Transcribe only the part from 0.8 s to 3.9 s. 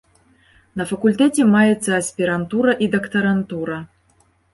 факультэце маецца аспірантура і дактарантура.